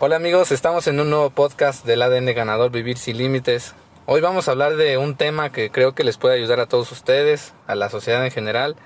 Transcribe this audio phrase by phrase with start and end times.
[0.00, 3.74] Hola amigos, estamos en un nuevo podcast del ADN Ganador Vivir sin Límites.
[4.06, 6.92] Hoy vamos a hablar de un tema que creo que les puede ayudar a todos
[6.92, 8.76] ustedes, a la sociedad en general,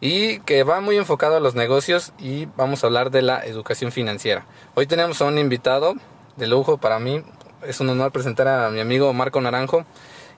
[0.00, 3.92] y que va muy enfocado a los negocios y vamos a hablar de la educación
[3.92, 4.46] financiera.
[4.74, 5.92] Hoy tenemos a un invitado
[6.36, 7.22] de lujo para mí,
[7.66, 9.84] es un honor presentar a mi amigo Marco Naranjo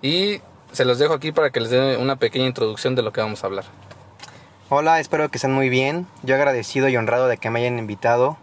[0.02, 0.40] y
[0.72, 3.44] se los dejo aquí para que les dé una pequeña introducción de lo que vamos
[3.44, 3.66] a hablar.
[4.68, 6.08] Hola, espero que estén muy bien.
[6.24, 8.36] Yo agradecido y honrado de que me hayan invitado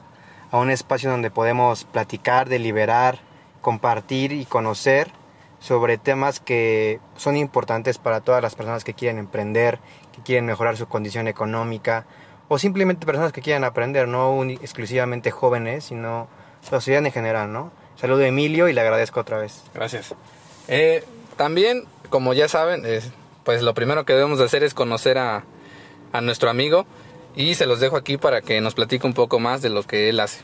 [0.56, 3.20] a un espacio donde podemos platicar, deliberar,
[3.60, 5.12] compartir y conocer
[5.60, 9.80] sobre temas que son importantes para todas las personas que quieren emprender,
[10.16, 12.06] que quieren mejorar su condición económica
[12.48, 16.30] o simplemente personas que quieran aprender, no exclusivamente jóvenes, sino
[16.64, 17.72] la sociedad en general, ¿no?
[17.98, 19.62] Saludo a Emilio y le agradezco otra vez.
[19.74, 20.16] Gracias.
[20.70, 21.04] Eh,
[21.36, 22.84] también, como ya saben,
[23.44, 25.44] pues lo primero que debemos de hacer es conocer a
[26.22, 26.86] nuestro amigo
[27.36, 30.10] y se los dejo aquí para que nos platique un poco más de lo que
[30.10, 30.42] él hace.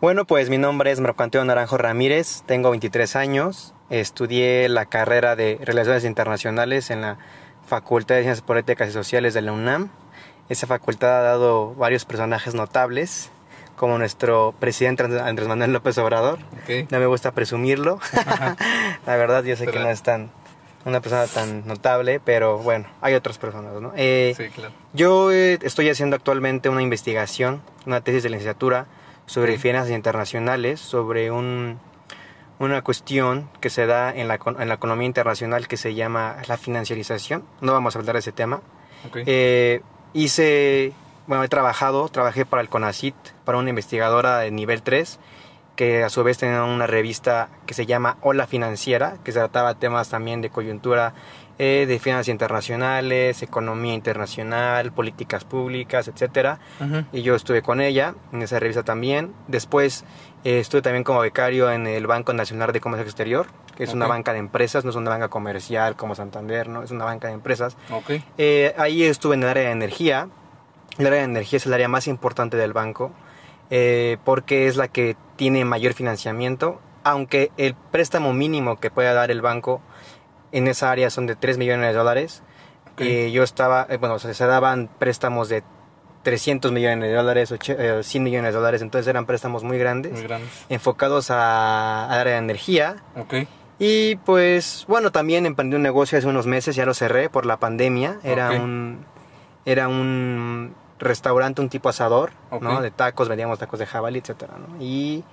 [0.00, 5.36] Bueno, pues mi nombre es Marco Antonio Naranjo Ramírez, tengo 23 años, estudié la carrera
[5.36, 7.18] de Relaciones Internacionales en la
[7.66, 9.90] Facultad de Ciencias Políticas y Sociales de la UNAM.
[10.48, 13.30] Esa facultad ha dado varios personajes notables,
[13.74, 16.38] como nuestro presidente Andrés Manuel López Obrador.
[16.90, 17.98] No me gusta presumirlo.
[19.06, 20.30] la verdad, yo sé que no es tan
[20.86, 23.92] una persona tan notable, pero bueno, hay otras personas, ¿no?
[23.96, 24.72] Eh, sí, claro.
[24.92, 28.86] Yo eh, estoy haciendo actualmente una investigación, una tesis de licenciatura
[29.26, 31.80] sobre finanzas internacionales, sobre un,
[32.60, 36.56] una cuestión que se da en la, en la economía internacional que se llama la
[36.56, 37.42] financiarización.
[37.60, 38.62] No vamos a hablar de ese tema.
[39.26, 40.92] Eh, hice,
[41.26, 45.18] bueno, he trabajado, trabajé para el CONACIT, para una investigadora de nivel 3
[45.76, 49.74] que a su vez tenía una revista que se llama Hola Financiera, que se trataba
[49.74, 51.14] temas también de coyuntura
[51.58, 56.58] eh, de finanzas internacionales, economía internacional, políticas públicas, etcétera.
[57.12, 59.32] Y yo estuve con ella en esa revista también.
[59.48, 60.04] Después
[60.44, 64.06] eh, estuve también como becario en el Banco Nacional de Comercio Exterior, que es una
[64.06, 67.34] banca de empresas, no es una banca comercial como Santander, no es una banca de
[67.34, 67.76] empresas.
[68.38, 70.28] Eh, ahí estuve en el área de energía.
[70.98, 73.12] El área de energía es el área más importante del banco
[73.70, 79.30] eh, porque es la que tiene mayor financiamiento, aunque el préstamo mínimo que pueda dar
[79.30, 79.80] el banco
[80.52, 82.42] en esa área son de 3 millones de dólares.
[82.98, 85.62] Eh, yo estaba, eh, bueno, se daban préstamos de
[86.22, 87.54] 300 millones de dólares,
[88.02, 90.12] 100 millones de dólares, entonces eran préstamos muy grandes,
[90.68, 92.96] enfocados a, área de energía.
[93.78, 97.58] Y pues, bueno, también emprendí un negocio hace unos meses, ya lo cerré por la
[97.58, 98.18] pandemia.
[98.24, 99.04] Era un
[99.66, 102.80] era un restaurante, un tipo asador, ¿no?
[102.80, 104.82] De tacos, vendíamos tacos de jabalí, etcétera, ¿no?
[104.82, 105.24] Y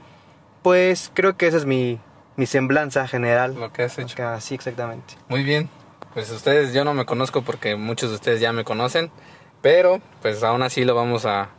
[0.62, 2.00] pues creo que esa es mi,
[2.36, 3.56] mi semblanza general.
[3.56, 4.18] Lo que has hecho.
[4.40, 5.16] sí, exactamente.
[5.28, 5.70] Muy bien.
[6.14, 9.12] Pues ustedes, yo no me conozco porque muchos de ustedes ya me conocen,
[9.62, 11.50] pero pues aún así lo vamos a,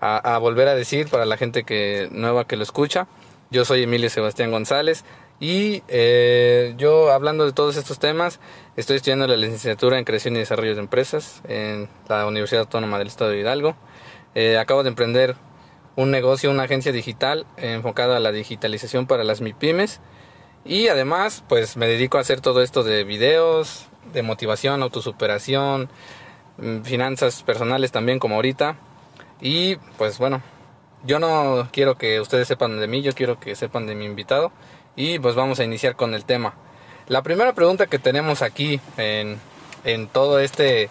[0.00, 3.06] a, a volver a decir para la gente que nueva que lo escucha.
[3.50, 5.04] Yo soy Emilio Sebastián González,
[5.44, 8.40] y eh, yo, hablando de todos estos temas,
[8.76, 13.08] estoy estudiando la licenciatura en Creación y Desarrollo de Empresas en la Universidad Autónoma del
[13.08, 13.76] Estado de Hidalgo.
[14.34, 15.36] Eh, acabo de emprender
[15.96, 20.00] un negocio, una agencia digital enfocada a la digitalización para las MIPIMES.
[20.64, 25.90] Y además, pues me dedico a hacer todo esto de videos, de motivación, autosuperación,
[26.56, 28.76] mm, finanzas personales también, como ahorita.
[29.42, 30.40] Y pues bueno,
[31.04, 34.50] yo no quiero que ustedes sepan de mí, yo quiero que sepan de mi invitado
[34.96, 36.54] y pues vamos a iniciar con el tema.
[37.06, 39.38] La primera pregunta que tenemos aquí en,
[39.84, 40.88] en todo este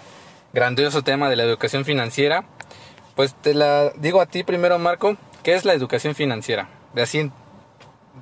[0.53, 2.45] grandioso tema de la educación financiera,
[3.15, 6.69] pues te la digo a ti primero, Marco, ¿qué es la educación financiera?
[6.93, 7.31] De así,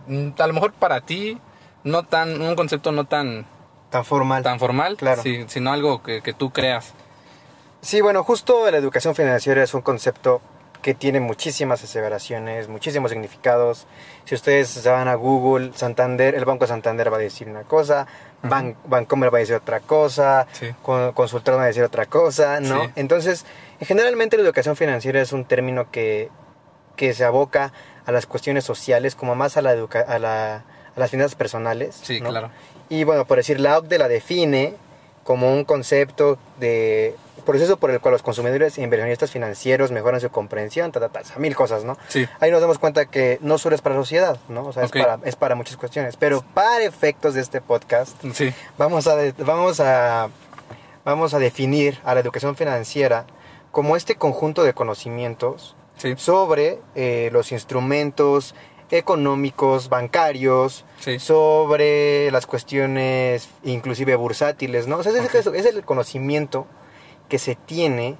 [0.07, 1.37] mm, a lo mejor para ti,
[1.83, 3.45] no tan, un concepto no tan...
[3.89, 4.41] Tan formal.
[4.41, 5.21] Tan formal, claro.
[5.47, 6.93] sino algo que, que tú creas.
[7.81, 10.41] Sí, bueno, justo la educación financiera es un concepto
[10.81, 13.85] que tiene muchísimas aseveraciones, muchísimos significados.
[14.25, 18.07] Si ustedes se van a Google, Santander, el Banco Santander va a decir una cosa,
[18.41, 20.47] Bancomer va a decir otra cosa,
[21.13, 22.91] Consultor va a decir otra cosa, ¿no?
[22.95, 23.45] Entonces,
[23.79, 26.29] generalmente la educación financiera es un término que,
[26.95, 27.71] que se aboca
[28.05, 31.99] a las cuestiones sociales, como más a, la a, la, a las finanzas personales.
[32.01, 32.49] Sí, claro.
[32.89, 34.75] Y bueno, por decir, la OCDE la define
[35.31, 40.29] como un concepto de proceso por el cual los consumidores e inversionistas financieros mejoran su
[40.29, 41.97] comprensión, ta, ta, mil cosas, ¿no?
[42.09, 42.27] Sí.
[42.41, 44.65] Ahí nos damos cuenta que no solo es para la sociedad, ¿no?
[44.65, 46.17] O sea, es, para, es para muchas cuestiones.
[46.17, 48.53] Pero para efectos de este podcast, sí.
[48.77, 50.27] vamos, a, vamos, a,
[51.05, 53.25] vamos a definir a la educación financiera
[53.71, 55.77] como este conjunto de conocimientos
[56.17, 58.53] sobre eh, los instrumentos
[58.91, 60.85] económicos, bancarios,
[61.19, 64.97] sobre las cuestiones inclusive bursátiles, ¿no?
[64.97, 66.67] O sea, es, es el conocimiento
[67.29, 68.17] que se tiene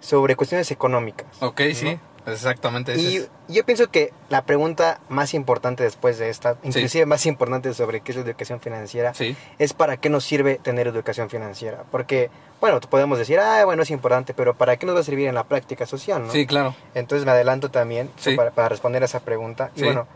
[0.00, 1.26] sobre cuestiones económicas.
[1.40, 1.98] Ok, sí.
[2.26, 2.96] Exactamente.
[2.96, 7.72] Y es- yo pienso que la pregunta más importante después de esta, inclusive más importante
[7.74, 11.84] sobre qué es la educación financiera, Sí, es para qué nos sirve tener educación financiera.
[11.90, 12.30] Porque,
[12.60, 15.34] bueno, podemos decir, ah, bueno, es importante, pero ¿para qué nos va a servir en
[15.34, 16.26] la práctica social?
[16.26, 16.32] ¿no?
[16.32, 16.74] sí, claro.
[16.94, 18.34] Entonces me adelanto también Sí.
[18.36, 19.70] para, para responder a esa pregunta.
[19.76, 20.06] Y bueno,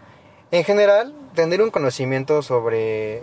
[0.50, 3.22] en general, tener un conocimiento sobre,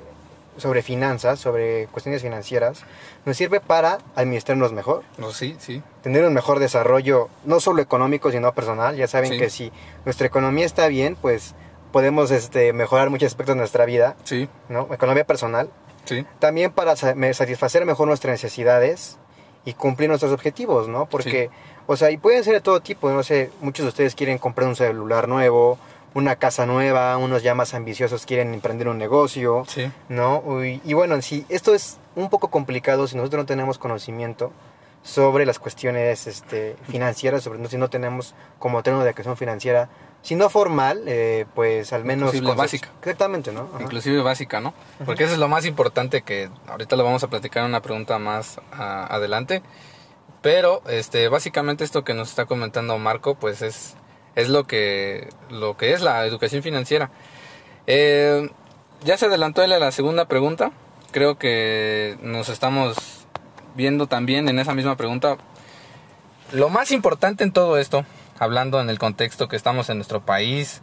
[0.57, 2.83] sobre finanzas, sobre cuestiones financieras,
[3.25, 8.31] nos sirve para administrarnos mejor, No, sí, sí, tener un mejor desarrollo, no solo económico,
[8.31, 8.95] sino personal.
[8.95, 9.37] Ya saben Sí.
[9.37, 9.71] que si
[10.05, 11.55] nuestra economía está bien, pues
[11.91, 14.87] podemos este, mejorar muchos aspectos de nuestra vida, sí, ¿no?
[14.93, 15.69] Economía personal.
[16.05, 19.17] sí, También para satisfacer mejor nuestras necesidades
[19.65, 21.07] y cumplir nuestros objetivos, ¿no?
[21.07, 21.49] Porque,
[21.87, 24.67] o sea, y pueden ser de todo tipo, no sé, muchos de ustedes quieren comprar
[24.67, 25.79] un celular nuevo,
[26.15, 30.39] una casa nueva, unos ya más ambiciosos quieren emprender un negocio, sí, ¿no?
[30.39, 34.53] Uy, Y, bueno, sí, esto es un poco complicado si nosotros no tenemos conocimiento
[35.03, 39.89] sobre las cuestiones este, financieras, sobre no, si no tenemos como tener una educación financiera,
[40.21, 42.33] si no formal, eh, pues al menos...
[42.33, 42.89] Inclusive básica.
[43.01, 43.69] Exactamente, ¿no?
[43.73, 43.83] Ajá.
[43.83, 44.73] inclusive básica, ¿no?
[45.05, 48.17] Porque eso es lo más importante que ahorita lo vamos a platicar en una pregunta
[48.19, 49.61] más ah, adelante.
[50.41, 53.95] Pero, este, básicamente esto que nos está comentando Marco, pues es,
[54.35, 57.09] es lo que, lo que es la educación financiera.
[57.87, 58.49] Eh,
[59.03, 60.71] ya se adelantó él a la segunda pregunta.
[61.11, 62.95] Creo que nos estamos
[63.75, 65.37] viendo también en esa misma pregunta.
[66.51, 68.05] Lo más importante en todo esto,
[68.39, 70.81] hablando en el contexto que estamos en nuestro país,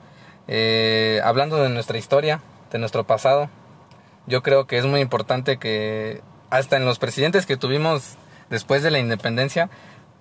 [0.48, 2.40] eh, hablando de nuestra historia,
[2.70, 3.50] de nuestro pasado,
[4.26, 8.16] yo creo que es muy importante que hasta en los presidentes que tuvimos
[8.50, 9.70] después de la independencia,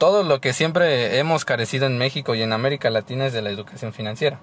[0.01, 3.51] todo lo que siempre hemos carecido en México y en América Latina es de la
[3.51, 4.39] educación financiera.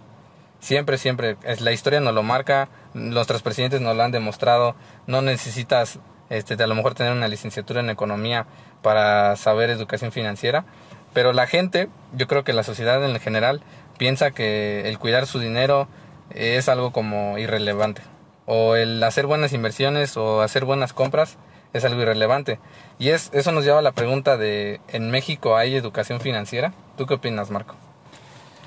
[0.61, 4.77] Siempre, siempre, es, la historia nos lo marca, nuestros presidentes nos lo han demostrado,
[5.09, 5.99] no necesitas
[6.31, 8.47] este, de a lo mejor tener una licenciatura en economía
[8.83, 10.65] para saber educación financiera,
[11.13, 13.61] pero la gente, yo creo que la sociedad en general,
[13.99, 15.89] piensa que el cuidar su dinero
[16.31, 18.03] es algo como irrelevante,
[18.47, 21.37] o el hacer buenas inversiones o hacer buenas compras
[21.73, 22.59] es algo irrelevante.
[22.99, 26.73] Y es, eso nos lleva a la pregunta de, ¿en México hay educación financiera?
[26.97, 27.75] ¿Tú qué opinas, Marco?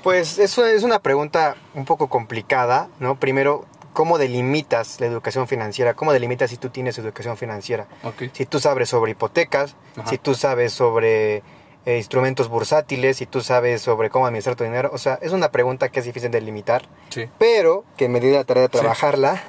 [0.02, 3.16] Pues eso es una pregunta un poco complicada, ¿no?
[3.16, 5.94] Primero, ¿cómo delimitas la educación financiera?
[5.94, 7.86] ¿Cómo delimitas si tú tienes educación financiera?
[8.32, 10.08] Si tú sabes sobre hipotecas, Ajá.
[10.08, 11.42] si tú sabes sobre
[11.84, 14.90] eh, instrumentos bursátiles, si tú sabes sobre cómo administrar tu dinero.
[14.92, 17.28] O sea, es una pregunta que es difícil de delimitar, Sí.
[17.38, 18.78] pero que me di la tarea de Sí.
[18.78, 19.42] trabajarla.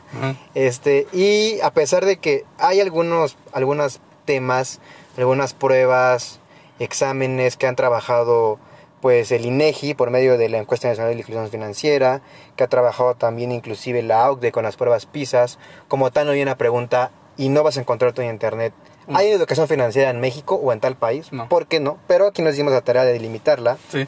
[0.55, 4.79] Este, y a pesar de que hay algunos, algunos temas,
[5.17, 6.39] algunas pruebas,
[6.79, 8.59] exámenes que han trabajado
[9.01, 12.21] pues el INEGI por medio de la encuesta nacional de inclusión financiera,
[12.55, 15.59] que ha trabajado también inclusive la OCDE con las pruebas PISAS,
[15.89, 18.73] como tal no hay una pregunta y no vas a encontrar todo en internet.
[19.07, 19.15] Mm.
[19.15, 21.31] ¿Hay educación financiera en México o en tal país?
[21.31, 21.49] No.
[21.49, 21.97] ¿Por qué no?
[22.07, 23.77] Pero aquí nos dimos la tarea de delimitarla.
[23.89, 24.07] Sí.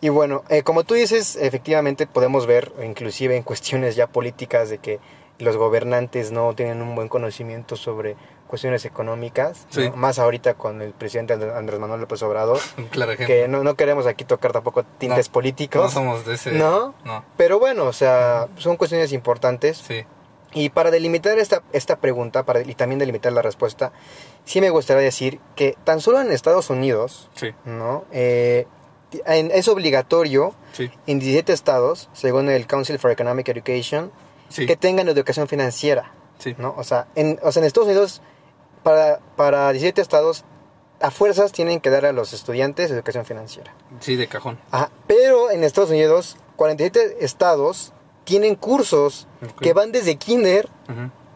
[0.00, 4.78] Y bueno, eh, como tú dices, efectivamente podemos ver, inclusive en cuestiones ya políticas, de
[4.78, 5.00] que
[5.38, 8.14] los gobernantes no tienen un buen conocimiento sobre
[8.46, 9.82] cuestiones económicas, ¿no?
[9.82, 9.90] Sí.
[9.96, 12.60] más ahorita con el presidente And- Andrés Manuel López Obrador,
[12.90, 16.52] claro que no, no queremos aquí tocar tampoco tintes No, políticos, No somos de ese.
[16.52, 16.94] ¿No?
[17.04, 17.24] No.
[17.36, 19.78] pero bueno, o sea, son cuestiones importantes.
[19.78, 20.04] Sí.
[20.54, 23.92] Y para delimitar esta, esta pregunta, para, y también delimitar la respuesta,
[24.44, 27.48] sí me gustaría decir que tan solo en Estados Unidos, Sí.
[27.64, 28.04] ¿no?
[28.12, 28.66] Eh,
[29.26, 30.90] en- es obligatorio Sí.
[31.06, 34.10] en 17 estados, según el Council for Economic Education,
[34.48, 34.66] Sí.
[34.66, 36.12] que tengan educación financiera.
[36.58, 36.74] ¿no?
[36.76, 38.20] O sea, en, o sea, en Estados Unidos,
[38.82, 40.44] para, para 17 estados,
[41.00, 43.72] a fuerzas tienen que dar a los estudiantes educación financiera.
[44.00, 44.58] Sí, de cajón.
[44.70, 47.92] Ajá, pero en Estados Unidos, 47 estados
[48.24, 49.26] tienen cursos
[49.60, 50.68] que van desde kinder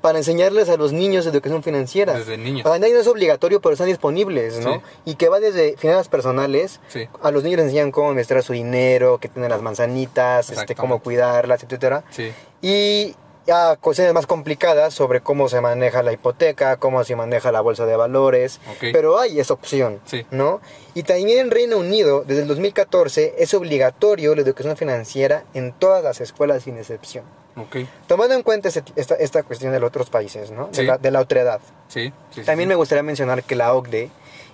[0.00, 2.14] para enseñarles a los niños educación financiera.
[2.14, 2.64] Desde niños.
[2.66, 4.74] O sea, no es obligatorio, pero están disponibles, ¿no?
[4.74, 4.80] Sí.
[5.06, 6.80] Y que va desde finanzas personales.
[6.88, 7.08] Sí.
[7.22, 11.00] A los niños les enseñan cómo administrar su dinero, que tienen las manzanitas, este, cómo
[11.00, 12.04] cuidarlas, etcétera.
[12.10, 12.32] Sí.
[12.62, 13.16] Y
[13.48, 17.86] ya cuestiones más complicadas sobre cómo se maneja la hipoteca, cómo se maneja la bolsa
[17.86, 18.60] de valores.
[18.70, 18.84] Ok.
[18.92, 20.26] Pero hay esa opción, Sí.
[20.30, 20.60] ¿no?
[20.94, 26.04] Y también en Reino Unido, desde el 2014, es obligatorio la educación financiera en todas
[26.04, 27.24] las escuelas sin excepción.
[27.56, 27.76] Ok.
[28.06, 30.68] Tomando en cuenta esta, esta cuestión de los otros países, ¿no?
[30.72, 30.82] Sí.
[30.82, 31.60] De, la, de la otredad.
[31.88, 32.12] Sí.
[32.30, 34.10] sí, También me gustaría mencionar que la OCDE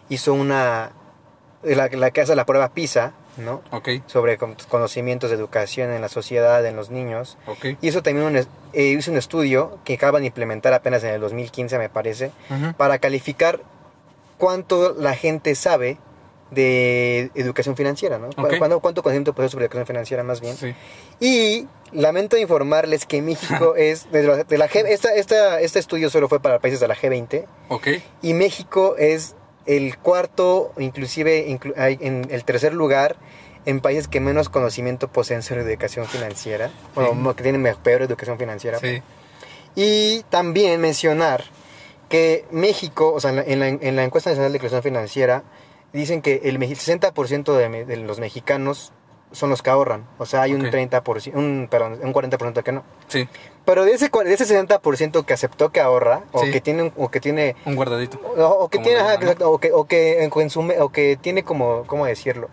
[0.09, 0.93] hizo una...
[1.65, 3.63] La, la que hace la prueba PISA, ¿no?
[4.07, 7.37] Sobre con- conocimientos de educación en la sociedad, en los niños.
[7.47, 7.67] Ok.
[7.81, 8.47] Y eso también un eh,
[8.99, 12.31] hizo un estudio que acaban de implementar apenas en el 2015, me parece,
[12.77, 13.61] para calificar
[14.39, 15.99] cuánto la gente sabe
[16.51, 18.31] de educación financiera, ¿no?
[18.59, 20.57] ¿Cuánto, cuánto conocimiento posee sobre educación financiera más bien?
[20.57, 20.75] Sí.
[21.19, 26.11] Y lamento informarles que México es, de la, de la G, esta, esta, este estudio
[26.11, 27.89] solo fue para países de la G20, Ok.
[28.23, 29.35] y México es
[29.67, 33.17] el cuarto, inclusive inclu- en el tercer lugar
[33.67, 38.79] en países que menos conocimiento poseen sobre educación financiera, bueno, que tienen peor educación financiera.
[38.79, 39.01] Sí.
[39.75, 41.45] Y también mencionar
[42.09, 45.43] que México, o sea, en la, en la- en la encuesta nacional de inclusión financiera,
[45.93, 48.93] dicen que el me- 60% de, de los mexicanos
[49.33, 50.07] son los que ahorran.
[50.19, 50.73] O sea, hay un Ok.
[50.73, 52.85] 30%, un, perdón, un 40% que no.
[53.09, 53.27] Sí,
[53.65, 56.51] Pero de ese, de ese 60% que aceptó que ahorra, o Sí.
[56.51, 58.21] que tiene, un- o que tiene un guardadito.
[58.37, 61.85] o, o que tiene, ajá, exacto, o que, o que consume, o que tiene como,
[61.87, 62.49] ¿cómo decirlo?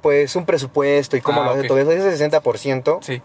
[0.00, 1.66] Pues un presupuesto y cómo Ah, lo hace ok.
[1.66, 3.20] todo eso, ese 60%, Sí.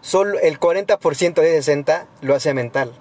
[0.00, 2.92] solo el 40% de ese 60 lo hace mental.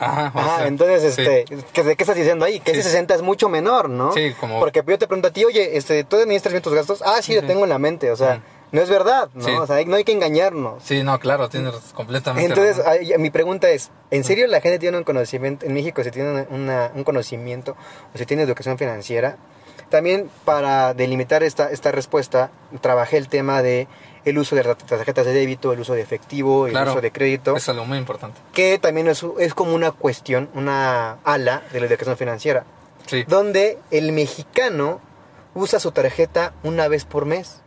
[0.00, 1.22] Ajá, o Ajá, sea, entonces, sí.
[1.22, 2.60] este, ¿qué, ¿de qué estás diciendo ahí?
[2.60, 2.80] Que Sí.
[2.80, 4.12] ese 60 es mucho menor, ¿no?
[4.12, 7.02] Sí, como- Porque yo te pregunto a ti, oye, este, ¿tú administras bien tus gastos?
[7.04, 8.42] Ah, sí, lo tengo en la mente, o sea.
[8.72, 9.44] No es verdad, ¿no?
[9.44, 9.50] Sí.
[9.52, 10.82] O sea, no hay que engañarnos.
[10.82, 12.84] Sí, no, claro, tienes completamente Entonces,
[13.18, 16.90] mi pregunta es, ¿en serio la gente tiene un conocimiento, en México se tiene una-
[16.94, 17.76] un conocimiento
[18.14, 19.36] o se tiene educación financiera?
[19.90, 22.50] También para delimitar esta, esta respuesta,
[22.82, 23.88] trabajé el tema de
[24.26, 26.90] el uso de tarjetas de débito, el uso de efectivo, el Claro.
[26.90, 28.38] uso de crédito, Es algo muy importante.
[28.52, 32.64] que también es, es como una cuestión, una ala de la educación financiera,
[33.06, 33.24] Sí.
[33.26, 35.00] donde el mexicano
[35.54, 37.62] usa su tarjeta una vez por mes.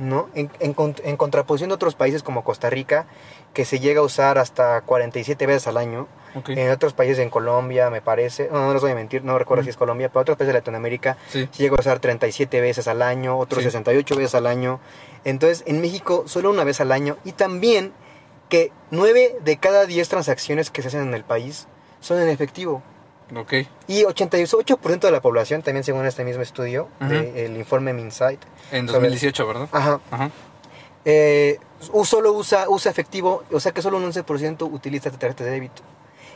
[0.00, 0.28] ¿No?
[0.34, 3.06] En, en cont- en contraposición de otros países como Costa Rica,
[3.52, 6.06] que se llega a usar hasta 47 veces al año.
[6.48, 9.64] En otros países, en Colombia, me parece, no, no les voy a mentir, no recuerdo
[9.64, 11.48] si es Colombia, pero otros países de Latinoamérica Sí.
[11.50, 13.68] se llega a usar 37 veces al año, otros Sí.
[13.70, 14.78] 68 veces al año.
[15.24, 17.16] Entonces, en México, solo una vez al año.
[17.24, 17.92] Y también
[18.50, 21.66] que 9 de cada 10 transacciones que se hacen en el país
[22.00, 22.82] son en efectivo.
[23.34, 23.52] Ok.
[23.88, 27.08] Y 88% de la población, también según este mismo estudio, Ujú.
[27.10, 28.40] del informe Minsight,
[28.70, 29.68] En Sobre- 2018, ¿verdad?
[29.72, 30.30] ajá, Ajá.
[31.04, 31.58] eh,
[32.04, 35.82] solo usa, usa efectivo, o sea que solo un 11% utiliza tarjeta de débito.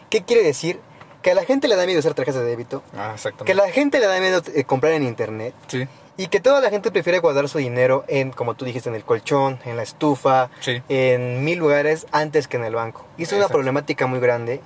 [0.09, 0.81] ¿Qué quiere decir?
[1.23, 3.45] Que a la gente le da miedo usar tarjetas de débito, Ah, exactamente.
[3.45, 5.87] que a la gente le da miedo eh, comprar en internet Sí.
[6.17, 9.05] y que toda la gente prefiere guardar su dinero en, como tú dijiste, en el
[9.05, 10.83] colchón, en la estufa, Sí.
[10.89, 13.05] en mil lugares antes que en el banco.
[13.19, 14.61] Y es una problemática muy grande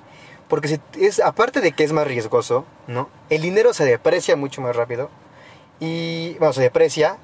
[0.55, 3.09] porque si es, aparte de que es más riesgoso, ¿no?
[3.29, 5.09] El dinero se deprecia mucho más rápido
[5.81, 7.17] y, bueno, se deprecia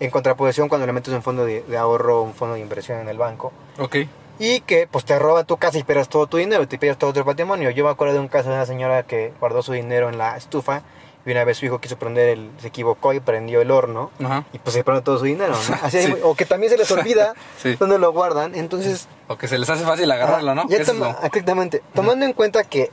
[0.00, 3.10] en contraposición cuando le metes un fondo de, de ahorro, un fondo de inversión en
[3.10, 3.52] el banco.
[3.78, 3.96] Ok.
[4.38, 7.12] Y que pues te roban tu casa y pierdes todo tu dinero, te pierdes todo
[7.12, 7.68] tu patrimonio.
[7.68, 10.38] Yo me acuerdo de un caso de una señora que guardó su dinero en la
[10.38, 10.80] estufa
[11.28, 14.44] y una vez su hijo quiso prender el, se equivocó y prendió el horno Ajá.
[14.52, 15.76] y pues se perdió todo su dinero, ¿no?
[15.82, 16.14] Así Sí.
[16.22, 17.76] O que también se les olvida Sí.
[17.78, 19.08] dónde lo guardan, entonces...
[19.28, 20.68] O que se les hace fácil agarrarlo, ¿no?
[20.68, 21.82] Ya es toma- lo- Exactamente.
[21.94, 22.90] Tomando en cuenta que,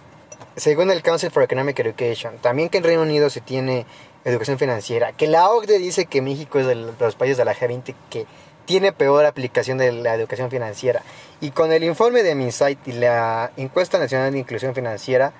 [0.56, 3.86] según el Council for Economic Education, también que en Reino Unido se tiene
[4.26, 7.94] educación financiera, que la OCDE dice que México es de los países de la G20
[8.10, 8.26] que
[8.66, 11.04] tiene peor aplicación de la educación financiera.
[11.40, 15.34] Y con el informe de Minsight y la encuesta nacional de inclusión financiera,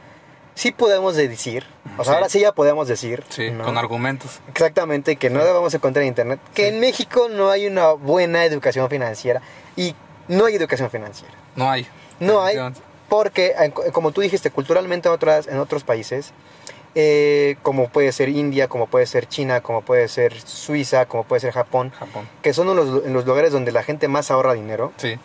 [0.56, 1.66] sí podemos decir,
[1.98, 2.16] o sea, Sí.
[2.18, 3.64] ahora sí ya podemos decir, Sí, ¿no?
[3.64, 4.40] con argumentos.
[4.48, 6.40] Exactamente, que no vamos a encontrar en internet.
[6.56, 6.68] Que Sí.
[6.70, 9.42] en México no hay una buena educación financiera.
[9.76, 9.94] Y
[10.28, 11.34] no hay educación financiera.
[11.56, 11.86] No hay.
[12.20, 12.58] No hay,
[13.10, 13.54] porque,
[13.92, 16.32] como tú dijiste, culturalmente en, otras, en otros países,
[16.96, 21.42] eh, como puede ser India, como puede ser China, como puede ser Suiza, como puede
[21.42, 22.28] ser Japón, Japón.
[22.42, 24.94] que son los, los lugares donde la gente más ahorra dinero.
[24.98, 25.20] Sí.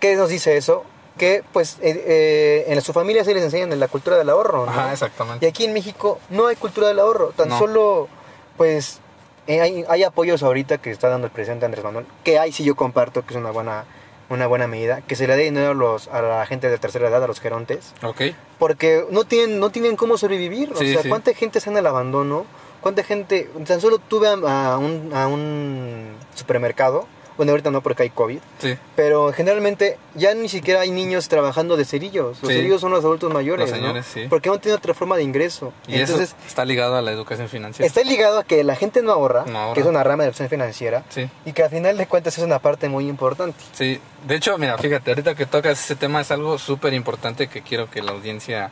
[0.00, 0.84] ¿Qué nos dice eso?
[1.18, 4.70] Que pues eh, eh, en su familia se les enseñan la cultura del ahorro, ¿no?
[4.72, 5.46] Ajá, Y exactamente.
[5.46, 7.58] aquí en México no hay cultura del ahorro, tan No.
[7.58, 8.08] solo
[8.56, 9.00] pues
[9.46, 12.64] eh, hay, hay apoyos ahorita que está dando el presidente Andrés Manuel, que hay sí
[12.64, 13.84] yo comparto que es una buena
[14.30, 17.08] una buena medida, que se le dé dinero a, los, a la gente de tercera
[17.08, 18.20] edad, a los gerontes, Ok.
[18.58, 20.68] porque no tienen, no tienen cómo sobrevivir.
[20.76, 21.08] Sí, o sea, sí.
[21.08, 22.44] ¿cuánta gente está en el abandono?
[22.82, 23.48] ¿Cuánta gente?
[23.66, 27.06] Tan solo tuve a, a un, a un supermercado,
[27.38, 28.76] bueno, ahorita no porque hay COVID, Sí.
[28.94, 32.36] pero generalmente ya ni siquiera hay niños trabajando de cerillos.
[32.42, 32.56] Los Sí.
[32.58, 33.86] cerillos son los adultos mayores, Los ¿no?
[33.86, 34.26] señores, sí.
[34.28, 35.72] Porque no tienen otra forma de ingreso.
[35.86, 37.86] Y Entonces, eso está ligado a la educación financiera.
[37.86, 39.74] está ligado a que la gente no ahorra, No ahorra.
[39.74, 41.30] que es una rama de opción financiera, Sí.
[41.46, 43.56] y que al final de cuentas es una parte muy importante.
[43.72, 47.62] Sí, de hecho, mira, fíjate, ahorita que tocas ese tema es algo súper importante que
[47.62, 48.70] quiero que la audiencia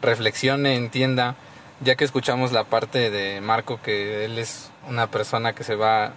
[0.00, 1.36] reflexione, entienda,
[1.80, 6.12] ya que escuchamos la parte de Marco, que él es una persona que se va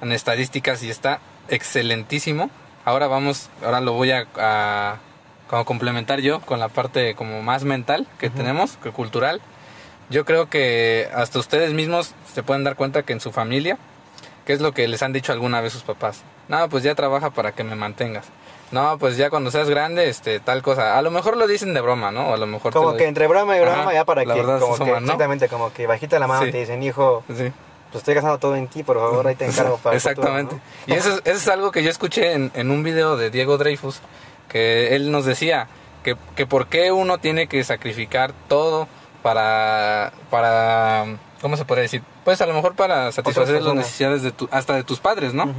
[0.00, 2.50] en estadísticas y está excelentísimo.
[2.84, 4.96] Ahora vamos, ahora lo voy a, a-
[5.48, 9.40] como complementar yo con la parte como más mental que tenemos, que cultural.
[10.10, 13.78] Yo creo que hasta ustedes mismos se pueden dar cuenta que en su familia
[14.46, 16.22] ¿Qué es lo que les han dicho alguna vez sus papás?
[16.48, 18.24] No, pues ya trabaja para que me mantengas.
[18.70, 20.96] No, pues ya cuando seas grande, este, tal cosa.
[20.96, 22.32] A lo mejor lo dicen de broma, ¿no?
[22.32, 24.30] A lo mejor te Como lo que entre broma y broma, Ajá, ya para que,
[24.42, 24.96] como ¿no?
[24.96, 26.52] exactamente, como que bajita la mano Sí.
[26.52, 27.52] te dicen, hijo, Sí,
[27.90, 30.54] pues estoy gastando todo en ti, por favor, ahí te encargo para el futuro", exactamente.
[30.86, 30.94] ¿no?
[30.94, 33.58] Y eso es, eso es algo que yo escuché en, en un video de Diego
[33.58, 34.00] Dreyfus,
[34.48, 35.68] que él nos decía
[36.02, 38.88] que, que por qué uno tiene que sacrificar todo
[39.22, 41.04] para, para,
[41.40, 42.02] ¿cómo se podría decir?
[42.24, 45.52] Pues a lo mejor para satisfacer las necesidades de tu, hasta de tus padres, ¿no?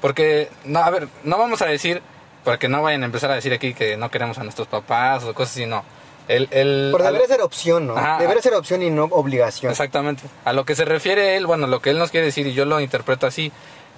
[0.00, 2.02] Porque, no, a ver, no vamos a decir,
[2.44, 5.22] para que no vayan a empezar a decir aquí que no queremos a nuestros papás
[5.24, 5.84] o cosas así, no.
[6.32, 7.96] El, el, Pero debería lo- ser opción, ¿no?
[7.96, 8.18] Ajá.
[8.18, 9.70] Debería ser opción y no obligación.
[9.70, 10.22] Exactamente.
[10.44, 12.64] A lo que se refiere él, bueno, lo que él nos quiere decir y yo
[12.64, 13.52] lo interpreto así,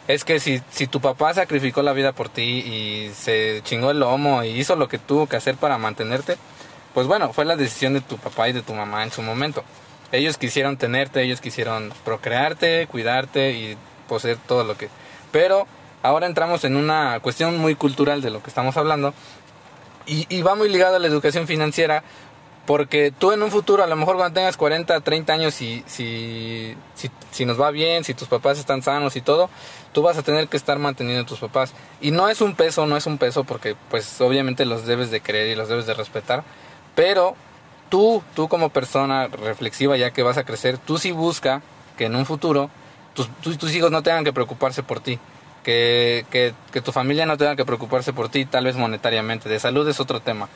[0.09, 4.01] es que si, si tu papá sacrificó la vida por ti y se chingó el
[4.01, 6.37] lomo y hizo lo que tuvo que hacer para mantenerte,
[6.93, 9.65] pues bueno, fue la decisión de tu papá y de tu mamá en su momento.
[10.13, 13.77] Ellos quisieron tenerte, ellos quisieron procrearte, cuidarte y
[14.09, 14.89] poseer todo lo que...
[15.33, 15.67] Pero
[16.03, 19.15] ahora entramos en una cuestión muy cultural de lo que estamos hablando
[20.07, 22.05] y, y va muy ligado a la educación financiera
[22.67, 26.75] porque tú en un futuro, a lo mejor cuando tengas 40, 30 años, si, si,
[26.95, 29.51] si, si nos va bien, si tus papás están sanos y todo,
[29.93, 31.75] tú vas a tener que estar manteniendo a tus papás.
[32.01, 35.21] Y no es un peso, no es un peso, porque pues obviamente los debes de
[35.21, 36.43] querer y los debes de respetar.
[36.95, 37.37] Pero
[37.91, 41.61] tú, tú como persona reflexiva ya que vas a crecer, tú sí busca
[41.99, 42.71] que en un futuro
[43.13, 45.19] tus, tus, tus hijos no tengan que preocuparse por ti.
[45.65, 49.49] Que, que, que tu familia no tenga que preocuparse por ti, tal vez monetariamente.
[49.49, 50.49] De salud es otro tema.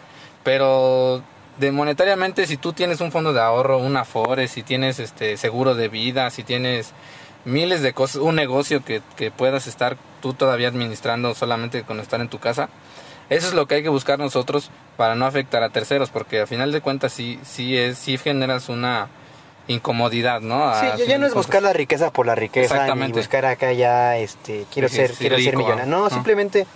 [0.45, 1.23] Pero
[1.59, 5.75] de monetariamente, si tú tienes un fondo de ahorro, un Afore, si tienes este seguro
[5.75, 6.93] de vida, si tienes
[7.45, 12.21] miles de cosas, un negocio que, que puedas estar tú todavía administrando solamente con estar
[12.21, 12.69] en tu casa,
[13.31, 16.47] eso es lo que hay que buscar nosotros para no afectar a terceros, porque al
[16.49, 19.09] final de cuentas sí, sí es, sí generas una
[19.67, 20.65] incomodidad, ¿no?
[20.69, 24.17] A Sí, ya- no es buscar la riqueza por la riqueza ni buscar acá ya
[24.17, 25.87] este quiero Sí, ser sí, quiero ser millonario.
[25.91, 26.11] No, ¿no?
[26.11, 26.67] simplemente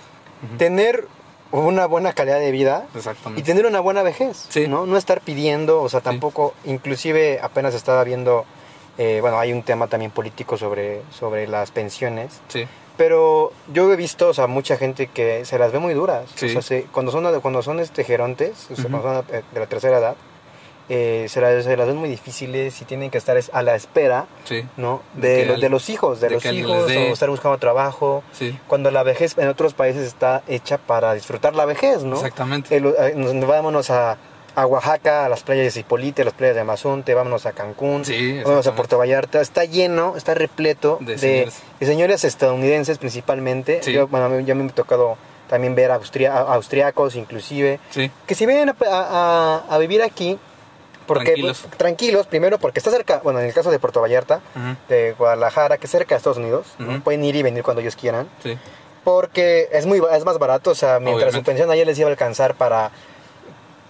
[0.58, 1.06] tener
[1.52, 2.86] una buena calidad de vida
[3.36, 4.66] y tener una buena vejez, Sí.
[4.68, 4.86] ¿no?
[4.86, 8.44] No estar pidiendo, o sea, tampoco inclusive apenas estaba viendo
[8.98, 12.66] eh, bueno, hay un tema también político sobre sobre las pensiones, Sí,
[12.98, 16.46] pero yo he visto, o sea, mucha gente que se las ve muy duras, Sí.
[16.46, 19.66] o sea, se- cuando son cuando son este gerontes, o sea, cuando son de la
[19.66, 20.16] tercera edad,
[20.88, 23.74] eh, se, las, se las ven muy difíciles y tienen que estar es- a la
[23.74, 25.02] espera sí, ¿no?
[25.14, 28.22] De De, al- de los hijos, de, de los hijos, o estar buscando trabajo.
[28.32, 32.16] sí, Cuando la vejez en otros países está hecha para disfrutar la vejez, ¿no?
[32.16, 32.76] exactamente.
[32.76, 34.16] El- eh, nos- vámonos a,
[34.54, 38.04] a Oaxaca, a las playas de Zipolite, a las playas de Amazonte, vámonos a Cancún,
[38.04, 38.74] Sí, vámonos a.
[38.74, 39.40] Puerto Vallarta.
[39.40, 41.62] Está lleno, está repleto De señores.
[41.80, 43.80] de señores estadounidenses principalmente.
[43.90, 45.16] Yo, bueno, yo me he tocado
[45.48, 47.78] también ver austria- austriacos inclusive,
[48.26, 50.38] que si vienen a- a vivir aquí,
[51.06, 51.64] porque Tranquilos.
[51.76, 54.40] tranquilos, primero porque está cerca, bueno, en el caso de Puerto Vallarta,
[54.88, 56.66] de Guadalajara, que es cerca de Estados Unidos,
[57.04, 58.56] pueden ir y venir cuando ellos quieran, sí,
[59.04, 62.10] porque es muy es más barato, o sea, mientras su pensión ayer les iba a
[62.12, 62.90] alcanzar para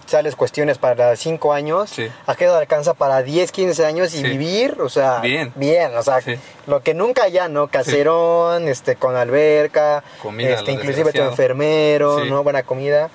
[0.05, 2.07] sales cuestiones para 5 años, Sí.
[2.27, 4.23] aquí les alcanza para 10, 15 años y Sí.
[4.23, 5.53] vivir, o sea, Bien.
[5.55, 6.35] bien, o sea, Sí.
[6.67, 7.67] lo que nunca ya, ¿no?
[7.69, 12.25] Caserón, este con alberca, Comida, este inclusive tu enfermero.
[12.25, 12.43] ¿no?
[12.43, 13.09] Buena comida.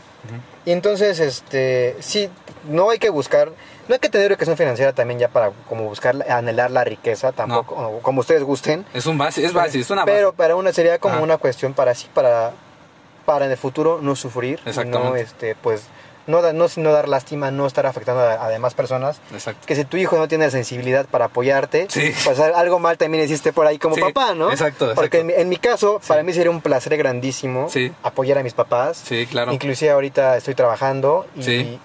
[0.64, 2.30] Y entonces, este, sí,
[2.68, 3.50] no hay que buscar,
[3.88, 7.98] no hay que tener educación financiera también ya para como buscar, anhelar la riqueza tampoco,
[8.03, 8.85] como ustedes gusten.
[8.94, 10.12] Es un base, es base, es una base.
[10.12, 11.22] Pero para una sería como Ajá.
[11.24, 12.53] una cuestión para sí, para,
[13.24, 15.85] para en el futuro no sufrir, y no, este, pues,
[16.27, 19.18] no, no, no dar lástima, no estar afectando a, a demás personas.
[19.33, 19.66] Exacto.
[19.66, 22.12] Que si tu hijo no tiene la sensibilidad para apoyarte, Sí.
[22.22, 24.51] pues algo mal también hiciste por ahí como Sí, papá, ¿no?
[24.51, 25.16] exacto, Porque exacto.
[25.20, 27.68] en, mi- en mi caso, para mí sería un placer grandísimo
[28.03, 29.01] apoyar a mis papás.
[29.03, 29.55] Sí, claro.
[29.55, 31.79] Inclusive ahorita estoy trabajando y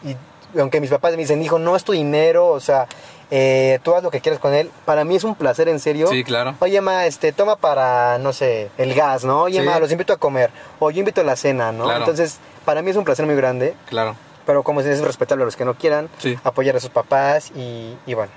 [0.60, 2.88] aunque mis papás me dicen, hijo, no es tu dinero, o sea,
[3.32, 6.08] eh, tú haz lo que quieras con él, para mí es un placer en serio.
[6.08, 6.56] Sí, claro.
[6.60, 9.44] Oye, ma, este, toma para, no sé, el gas, ¿no?
[9.44, 9.66] Oye, Sí.
[9.66, 10.52] ma, los invito a comer.
[10.80, 11.86] O yo invito a la cena, ¿no?
[11.86, 12.00] Claro.
[12.00, 14.16] Entonces, para mí es un placer muy grande, Claro.
[14.46, 16.38] pero como es, es respetable a los que no quieran, Sí.
[16.44, 18.32] apoyar a sus papás y, y bueno.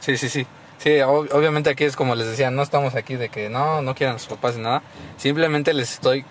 [0.00, 0.46] Sí, sí, sí.
[0.78, 3.94] Sí, ob- obviamente aquí es como les decía, no estamos aquí de que no, no
[3.94, 4.82] quieran a sus papás ni nada.
[5.16, 6.24] Simplemente les estoy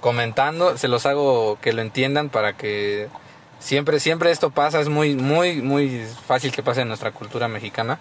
[0.00, 3.08] comentando, se los hago que lo entiendan para que
[3.62, 7.98] siempre, siempre esto pasa, es muy, muy, muy fácil que pase en nuestra cultura mexicana.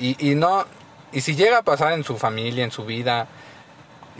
[0.00, 0.64] Y, y no,
[1.12, 3.26] y si llega a pasar en su familia, en su vida,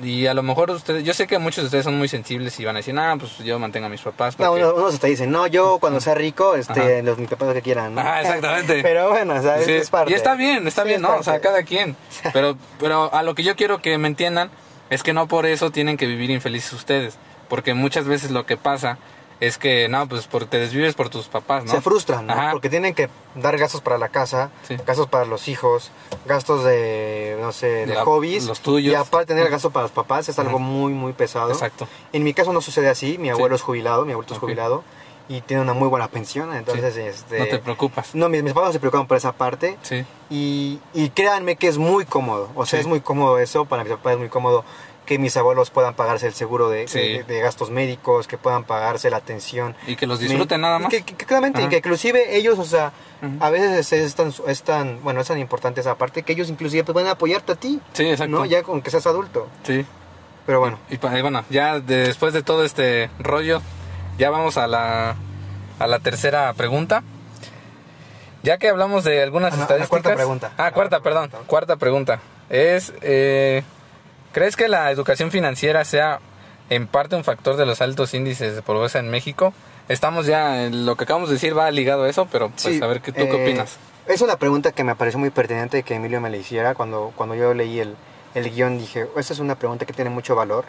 [0.02, 2.64] y a lo mejor ustedes, yo sé que muchos de ustedes son muy sensibles y
[2.64, 4.38] van a decir, ah, pues yo mantengo a mis papás.
[4.38, 4.64] No, porque-".
[4.64, 7.02] unos, unos hasta dicen, no, yo cuando sea rico, este, Ajá.
[7.02, 8.00] los mis papás lo que quieran, ¿no?
[8.00, 8.80] Ajá, exactamente.
[8.82, 10.12] pero bueno, o sea, es- Sí, es parte.
[10.12, 11.16] Y está bien, está Sí, bien, es ¿no?
[11.16, 11.96] O sea, cada quien.
[12.32, 14.50] Pero, pero a lo que yo quiero que me entiendan
[14.90, 17.16] es que no por eso tienen que vivir infelices ustedes.
[17.48, 18.98] Porque muchas veces lo que pasa
[19.40, 21.70] es que, no, pues por, te desvives por tus papás, ¿no?
[21.72, 22.32] Se frustran, ¿no?
[22.32, 22.50] Ajá.
[22.52, 24.76] Porque tienen que dar gastos para la casa, Sí.
[24.86, 25.90] gastos para los hijos,
[26.26, 28.46] gastos de, no sé, de La- hobbies.
[28.46, 28.92] los tuyos.
[28.92, 30.66] Y aparte tener gasto para los papás es algo Ajá.
[30.66, 31.50] muy, muy pesado.
[31.52, 31.86] Exacto.
[32.12, 34.82] En mi caso no sucede así, mi abuelo es jubilado, mi abuelo es jubilado
[35.28, 37.38] y tiene una muy buena pensión, entonces, este...
[37.38, 38.14] No te preocupas.
[38.14, 39.76] No, mis, mis papás no se preocupan por esa parte.
[39.82, 42.48] Sí, Y, y créanme que es muy cómodo.
[42.54, 42.80] O sea, Sí.
[42.82, 43.66] es muy cómodo eso.
[43.66, 44.64] Para mis papás es muy cómodo
[45.08, 46.98] que mis abuelos puedan pagarse el seguro de, Sí.
[46.98, 49.74] de- de gastos médicos, que puedan pagarse la atención.
[49.86, 50.90] Y que los disfruten Me- nada más.
[50.90, 52.92] Que, que- claramente, y que inclusive ellos, o sea,
[53.40, 56.82] a veces es, tan, es tan, bueno, es tan importante esa parte que ellos inclusive
[56.92, 58.30] van a apoyarte a ti, Sí, exacto.
[58.36, 58.44] ¿no?
[58.44, 59.48] Ya con que seas adulto.
[59.64, 59.84] Sí.
[60.44, 63.62] Pero bueno, Y, bueno, ya de- después de todo este rollo,
[64.18, 65.16] ya vamos a la,
[65.78, 67.02] a la tercera pregunta.
[68.42, 69.88] Ya que hablamos de algunas Ah, la estadísticas.
[70.02, 70.52] cuarta pregunta.
[70.56, 71.30] Ah, cuarta, perdón.
[71.46, 72.20] Cuarta pregunta.
[72.48, 73.62] Es, eh,
[74.38, 76.20] ¿crees que la educación financiera sea
[76.70, 79.52] en parte un factor de los altos índices de pobreza en México?
[79.88, 82.80] Estamos ya, en lo que acabamos de decir va ligado a eso, pero pues Sí,
[82.82, 83.76] a ver, ¿qué, ¿tú eh, qué opinas?
[84.06, 87.34] Es una pregunta que me pareció muy pertinente que Emilio me la hiciera cuando, cuando
[87.34, 87.96] yo leí el,
[88.34, 88.78] el guion.
[88.78, 90.64] Dije, esta es una pregunta que tiene mucho valor.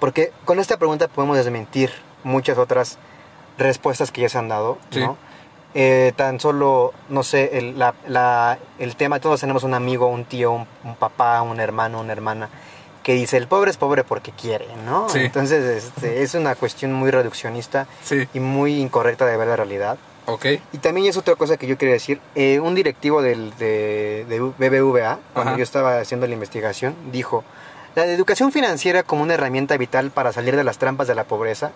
[0.00, 1.90] Porque con esta pregunta podemos desmentir
[2.24, 2.98] muchas otras
[3.58, 5.00] respuestas que ya se han dado, Sí.
[5.00, 5.16] ¿no?
[5.74, 10.24] Eh, tan solo, no sé, el, la- la- el tema, todos tenemos un amigo, un
[10.26, 12.48] tío, un, un papá, un hermano, una hermana,
[13.02, 15.08] que dice, el pobre es pobre porque quiere, ¿no?
[15.08, 15.18] Sí.
[15.20, 19.98] Entonces, este, es una cuestión muy reduccionista Sí, y muy incorrecta de ver la realidad.
[20.26, 20.46] ok.
[20.72, 22.20] Y también es otra cosa que yo quería decir.
[22.34, 25.58] eh, un directivo del, de, de BBVA, cuando Ajá.
[25.58, 27.42] yo estaba haciendo la investigación, dijo,
[27.94, 31.72] la educación financiera como una herramienta vital para salir de las trampas de la pobreza.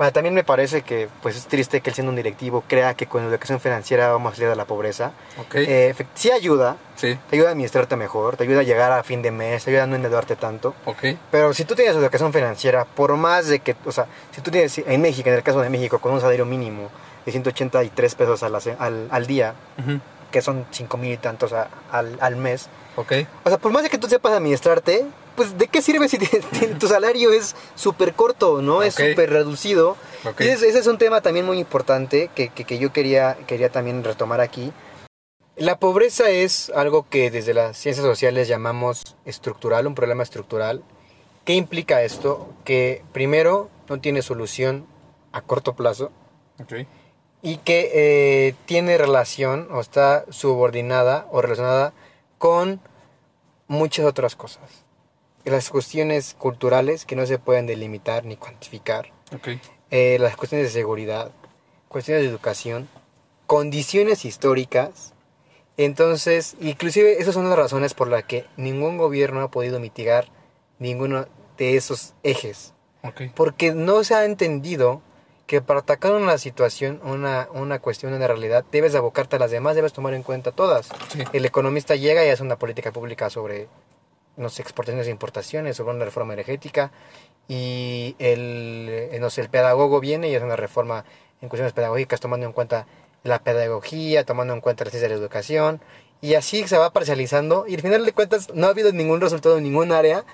[0.00, 3.04] Bueno, también me parece que pues es triste que él siendo un directivo crea que
[3.04, 5.12] con educación financiera vamos a salir de la pobreza.
[5.38, 5.56] Ok.
[5.56, 9.20] Eh, sí ayuda, sí, te ayuda a administrarte mejor, te ayuda a llegar a fin
[9.20, 10.74] de mes, te ayuda a no endeudarte tanto.
[10.86, 11.04] ok.
[11.30, 14.78] Pero si tú tienes educación financiera, por más de que, o sea, si tú tienes
[14.78, 16.88] en México, en el caso de México, con un salario mínimo
[17.26, 20.00] de 183 pesos a la se- al, al día, Ujú.
[20.30, 23.12] que son 5 mil y tantos a- al, al mes, Ok.
[23.44, 25.04] o sea, por más de que tú sepas administrarte,
[25.36, 28.82] pues ¿de qué sirve si tienes- tienes- tu salario es súper corto, ¿no?
[28.82, 29.08] Es Ok.
[29.10, 29.96] súper reducido.
[30.24, 30.40] Ok.
[30.40, 33.70] Y ese, ese es un tema también muy importante que, que- que yo quería, quería
[33.70, 34.72] también retomar aquí.
[35.56, 40.82] La pobreza es algo que desde las ciencias sociales llamamos estructural, un problema estructural.
[41.44, 42.48] ¿Qué implica esto?
[42.64, 44.86] Que primero no tiene solución
[45.32, 46.12] a corto plazo
[46.62, 46.86] Ok.
[47.42, 51.92] y que eh, tiene relación o está subordinada o relacionada
[52.38, 52.80] con
[53.68, 54.79] muchas otras cosas.
[55.44, 59.48] Las cuestiones culturales que no se pueden delimitar ni cuantificar, Ok.
[59.90, 61.30] eh, las cuestiones de seguridad,
[61.88, 62.88] cuestiones de educación,
[63.46, 65.14] condiciones históricas.
[65.76, 70.26] Entonces, inclusive esas son las razones por las que ningún gobierno ha podido mitigar
[70.78, 71.26] ninguno
[71.56, 72.74] de esos ejes.
[73.02, 73.22] Ok.
[73.34, 75.00] Porque no se ha entendido
[75.46, 79.74] que para atacar una situación, una, una cuestión, una realidad, debes abocarte a las demás,
[79.74, 80.90] debes tomar en cuenta todas.
[81.08, 81.24] Sí.
[81.32, 83.66] El economista llega y hace una política pública sobre,
[84.40, 86.90] no sé, exportaciones e importaciones, sobre una reforma energética,
[87.46, 91.04] y el, eh, no sé, el pedagogo viene y hace una reforma
[91.40, 92.86] en cuestiones pedagógicas tomando en cuenta
[93.22, 95.80] la pedagogía, tomando en cuenta la ciencia de la educación,
[96.22, 99.58] y así se va parcializando, y al final de cuentas no ha habido ningún resultado
[99.58, 100.24] en ningún área,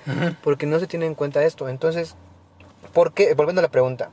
[0.43, 1.69] porque no se tiene en cuenta esto.
[1.69, 2.17] Entonces,
[2.93, 3.35] ¿por qué?
[3.35, 4.11] Volviendo a la pregunta,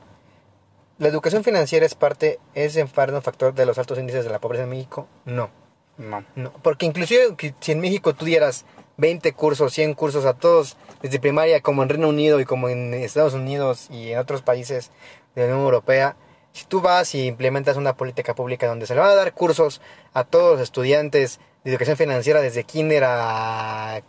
[0.98, 4.30] ¿la educación financiera es parte, es en parte un factor de los altos índices de
[4.30, 5.08] la pobreza en México?
[5.24, 5.50] No.
[5.96, 6.24] No.
[6.34, 8.64] No, porque inclusive si en México tú dieras
[8.96, 12.94] 20 cursos, 100 cursos a todos, desde primaria como en Reino Unido y como en
[12.94, 14.90] Estados Unidos y en otros países
[15.34, 16.16] de la Unión Europea,
[16.52, 19.80] si tú vas y implementas una política pública donde se le van a dar cursos
[20.12, 24.02] a todos los estudiantes de educación financiera desde kinder a,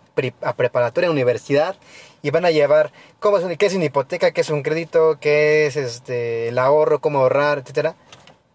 [0.55, 1.75] preparatoria, universidad,
[2.21, 5.17] y van a llevar cómo es, un- qué es una hipoteca, qué es un crédito,
[5.19, 7.95] qué es este, el ahorro, cómo ahorrar, etcétera,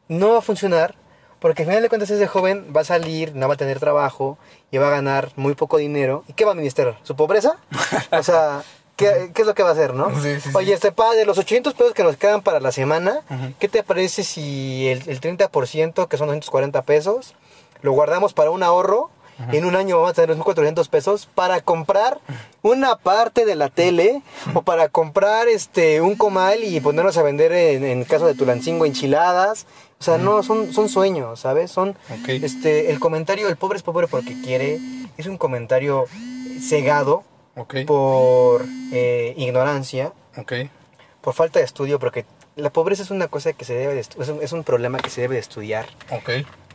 [0.08, 0.94] no va a funcionar
[1.40, 4.38] porque al final de cuentas ese joven va a salir, no va a tener trabajo
[4.70, 6.22] y va a ganar muy poco dinero.
[6.28, 6.98] ¿Y qué va a administrar?
[7.02, 7.56] ¿Su pobreza?
[8.12, 8.62] O sea,
[8.96, 10.10] ¿qué, qué es lo que va a hacer, no?
[10.20, 10.50] Sí, sí, sí.
[10.54, 13.20] Oye, este padre, los 800 pesos que nos quedan para la semana.
[13.58, 17.34] ¿qué te parece si el, el 30%, que son 240 pesos,
[17.80, 19.10] lo guardamos para un ahorro?
[19.52, 22.18] Y en un año vamos a tener los 400 pesos para comprar
[22.62, 24.22] una parte de la tele
[24.54, 28.84] o para comprar este un comal y ponernos a vender en, en caso de Tulancingo
[28.86, 29.66] enchiladas.
[29.98, 31.70] O sea, no, son, son sueños, ¿sabes?
[31.70, 32.28] Son Ok.
[32.28, 34.78] este el comentario el pobre es pobre porque quiere
[35.16, 36.04] es un comentario
[36.60, 37.24] cegado
[37.56, 37.76] Ok.
[37.86, 40.52] por eh, ignorancia, Ok.
[41.20, 42.24] por falta de estudio, porque
[42.56, 45.10] la pobreza es una cosa que se debe de es un, es un problema que
[45.10, 46.30] se debe de estudiar Ok.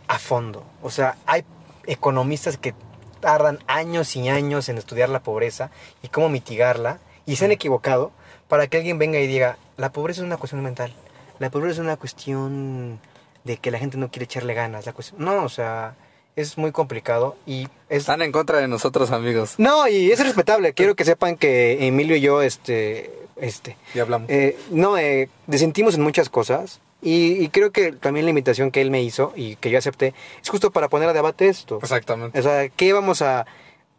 [0.08, 0.64] a fondo.
[0.84, 1.44] O sea, hay
[1.88, 2.74] economistas que
[3.20, 5.72] tardan años y años en estudiar la pobreza
[6.04, 8.12] y cómo mitigarla y se han equivocado
[8.48, 10.94] para que alguien venga y diga, la pobreza es una cuestión mental,
[11.40, 13.00] la pobreza es una cuestión
[13.44, 15.24] de que la gente no quiere echarle ganas, la cuestión...
[15.24, 15.96] No, o sea,
[16.36, 18.00] es muy complicado y es...
[18.00, 19.56] Están en contra de nosotros, amigos.
[19.58, 20.74] No, y es respetable.
[20.74, 24.30] Quiero que sepan que Emilio y yo, este, este, Ya hablamos.
[24.30, 26.80] eh, no, eh, disentimos en muchas cosas.
[27.06, 30.14] Y, y creo que también la invitación que él me hizo y que yo acepté
[30.42, 31.80] es justo para poner a debate esto.
[31.82, 32.38] Exactamente.
[32.38, 33.46] O sea, ¿qué vamos a...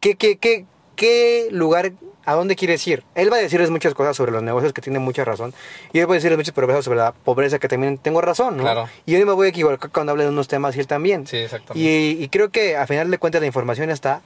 [0.00, 0.66] ¿Qué, qué, qué,
[0.96, 1.92] qué lugar,
[2.24, 3.04] a dónde quieres ir.
[3.14, 5.54] Él va a decirles muchas cosas sobre los negocios que tiene mucha razón.
[5.92, 8.64] Y yo voy a decirles muchas cosas sobre la pobreza que también tengo razón, ¿no?
[8.64, 8.88] Claro.
[9.04, 11.26] Y yo me voy a equivocar cuando hable de unos temas y él también.
[11.26, 11.88] Sí, exactamente.
[11.88, 14.22] Y, y creo que a final de cuentas la información está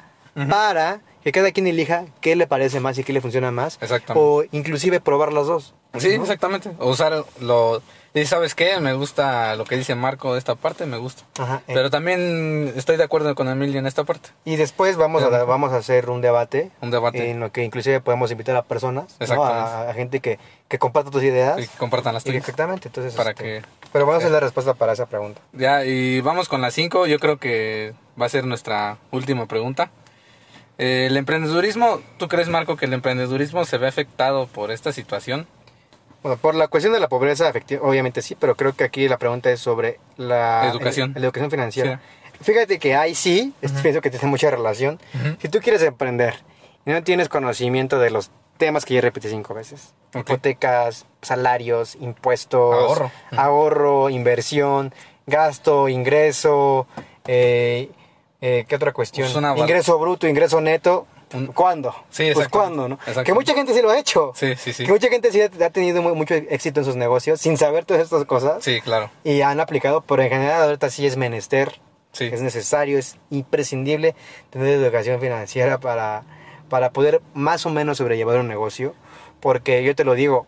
[0.49, 3.79] para que cada quien elija qué le parece más y qué le funciona más.
[3.83, 4.27] Exactamente.
[4.27, 5.75] O inclusive probar las dos.
[5.99, 6.23] Sí, ¿no?
[6.23, 6.71] exactamente.
[6.79, 7.83] O Usar lo...
[8.13, 11.23] Y sabes qué, me gusta lo que dice Marco de esta parte, me gusta.
[11.39, 11.75] Ajá, eh.
[11.75, 14.31] Pero también estoy de acuerdo con Emilio en esta parte.
[14.45, 16.73] Y después vamos a, vamos a hacer un debate.
[16.81, 17.31] Un debate.
[17.31, 19.45] En lo que inclusive podemos invitar a personas, ¿no?
[19.45, 21.61] A, a gente que, que comparta tus ideas.
[21.61, 22.39] Y que compartan las tuyas.
[22.41, 23.15] Exactamente, entonces...
[23.15, 25.41] Para este, que- Pero vamos a hacer la respuesta para esa pregunta.
[25.53, 27.07] Ya, y vamos con las 5.
[27.07, 29.91] Yo creo que va a ser nuestra última pregunta.
[30.79, 35.47] Eh, el emprendedurismo, ¿tú crees, Marco, que el emprendedurismo se ve afectado por esta situación?
[36.23, 39.51] Bueno, por la cuestión de la pobreza, obviamente sí, pero creo que aquí la pregunta
[39.51, 41.13] es sobre la Educación.
[41.17, 42.01] el- la educación financiera.
[42.43, 44.99] Fíjate que ahí sí, es- pienso que tiene mucha relación.
[45.41, 46.37] Si tú quieres emprender
[46.87, 52.75] y no tienes conocimiento de los temas que ya repetí cinco veces, hipotecas, salarios, impuestos,
[52.75, 53.11] Ahorro.
[53.37, 54.93] ahorro, inversión,
[55.27, 56.87] gasto, ingreso,
[57.27, 57.91] eh,
[58.43, 59.29] eh, ¿qué otra cuestión?
[59.33, 59.35] Pues
[59.71, 61.07] ingreso bruto, ingreso neto.
[61.55, 61.95] ¿Cuándo?
[62.11, 62.99] Sí, pues cuándo, ¿no?
[63.25, 64.33] Que mucha gente sí lo ha hecho.
[64.35, 64.85] Sí, sí, sí.
[64.85, 68.03] Que mucha gente sí ha tenido mu- mucho éxito en sus negocios sin saber todas
[68.03, 68.65] estas cosas.
[68.65, 69.11] Sí, claro.
[69.23, 71.81] Y han aplicado, pero en general ahorita sí es menester,
[72.13, 72.25] Sí.
[72.33, 74.17] es necesario, es imprescindible
[74.51, 76.25] tener educación financiera para,
[76.69, 78.95] para poder más o menos sobrellevar un negocio.
[79.41, 80.47] Porque yo te lo digo,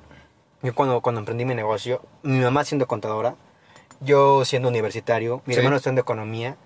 [0.63, 3.37] yo cuando, cuando emprendí mi negocio, mi mamá siendo contadora,
[4.01, 5.61] yo siendo universitario, mi Sí.
[5.61, 6.57] hermano estudiando economía,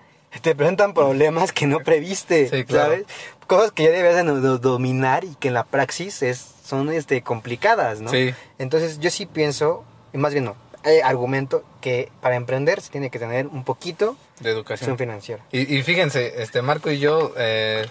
[0.41, 2.91] te presentan problemas que no previste, Sí, claro.
[2.93, 3.07] ¿sabes?
[3.47, 7.23] Cosas que ya debes de do- dominar y que en la praxis es, son este,
[7.23, 8.11] complicadas, ¿no?
[8.11, 8.35] Sí.
[8.59, 13.11] Entonces yo sí pienso, y más bien no, eh, argumento que para emprender se tiene
[13.11, 14.99] que tener un poquito De educación.
[14.99, 15.43] financiera.
[15.53, 17.87] Y, y fíjense, este Marco y yo eh,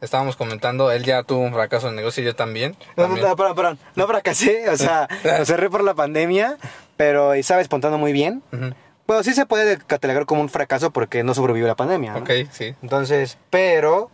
[0.00, 2.76] estábamos comentando, él ya tuvo un fracaso en negocio y yo también.
[2.96, 3.28] No, no, también.
[3.28, 6.58] no, perdón, perdón, no fracasé, o sea, lo cerré por la pandemia,
[6.96, 8.42] pero estaba espontando muy bien.
[8.52, 8.70] Ujú.
[9.12, 12.20] Bueno, sí se puede catalogar como un fracaso porque no sobrevivió la pandemia, ¿no?
[12.20, 12.74] Ok, sí.
[12.80, 14.10] Entonces, pero...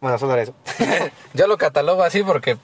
[0.00, 0.54] Bueno, solo era eso.
[1.34, 2.56] yo lo catalogo así porque,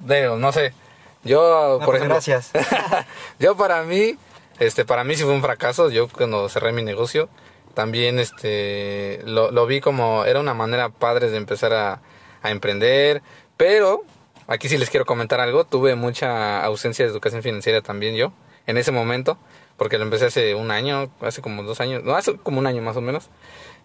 [0.00, 0.74] digo, no sé.
[1.22, 2.14] Yo, No, por pues, ejemplo.
[2.16, 2.50] gracias.
[3.38, 4.16] yo para mí,
[4.58, 5.88] este, para mí sí fue un fracaso.
[5.88, 7.28] Yo cuando cerré mi negocio,
[7.74, 12.00] también este, lo, lo vi como, era una manera padre de empezar a,
[12.42, 13.22] a emprender.
[13.56, 14.02] Pero,
[14.48, 15.62] aquí sí les quiero comentar algo.
[15.62, 18.32] Tuve mucha ausencia de educación financiera también yo,
[18.66, 19.38] en ese momento.
[19.82, 22.82] Porque lo empecé hace un año, hace como dos años, no, hace como un año
[22.82, 23.30] más o menos.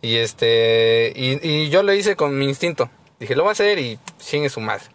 [0.03, 2.87] Y este, y, y yo lo hice con mi instinto.
[3.19, 4.85] Dije, lo voy a hacer y chingue su madre.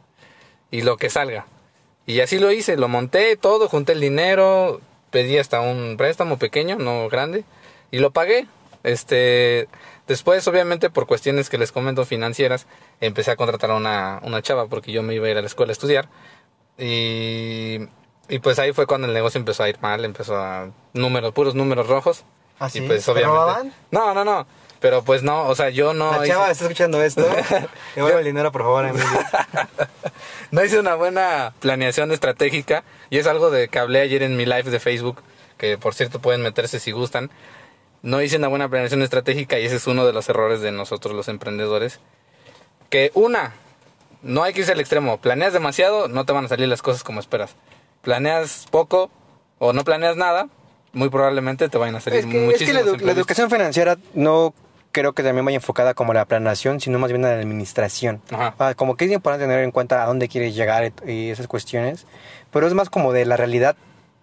[0.71, 1.45] Y lo que salga.
[2.07, 6.77] Y así lo hice, lo monté todo, junté el dinero, pedí hasta un préstamo pequeño,
[6.77, 7.43] no grande,
[7.91, 8.47] y lo pagué.
[8.85, 9.67] Este,
[10.07, 12.69] después, obviamente, por cuestiones que les comento financieras,
[13.01, 15.49] empecé a contratar a una, una chava porque yo me iba a ir a la
[15.49, 16.09] escuela a estudiar.
[16.79, 17.89] Y,
[18.29, 21.55] y pues ahí fue cuando el negocio empezó a ir mal, empezó a números, puros
[21.55, 22.25] números rojos.
[22.59, 22.81] ¿Ah, y sí?
[22.83, 23.37] pues ¿Te obviamente.
[23.37, 23.75] robaban?
[23.91, 24.47] No, no, no.
[24.81, 26.11] Pero pues no, o sea, yo no.
[26.13, 27.25] La hice- chava está escuchando esto.
[27.95, 29.07] Devuelve el dinero, por favor, Emilio.
[30.51, 34.45] no hice una buena planeación estratégica y es algo de que hablé ayer en mi
[34.45, 35.23] live de Facebook,
[35.57, 37.31] que por cierto pueden meterse si gustan.
[38.03, 41.15] No hice una buena planeación estratégica y ese es uno de los errores de nosotros
[41.15, 42.01] los emprendedores.
[42.91, 43.53] Que una,
[44.23, 45.19] no hay que irse al extremo.
[45.19, 47.55] Planeas demasiado, no te van a salir las cosas como esperas.
[48.03, 49.11] Planeas poco
[49.59, 50.49] o no planeas nada,
[50.93, 53.17] muy probablemente te vayan a salir Es que, es que muchísimos la, edu- la imprevistos.
[53.19, 54.53] educación financiera no
[54.91, 58.21] creo que también vaya enfocada como la planeación, sino más bien a la administración.
[58.31, 58.55] Ajá.
[58.59, 62.07] Ah, como que es importante tener en cuenta a dónde quieres llegar y- esas cuestiones,
[62.51, 63.77] pero es más como de la realidad